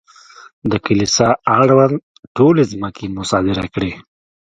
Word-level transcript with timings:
د 0.69 0.71
کلیسا 0.85 1.27
اړونده 1.57 1.97
ټولې 2.35 2.63
ځمکې 2.71 3.05
مصادره 3.17 3.65
کړې. 3.73 3.91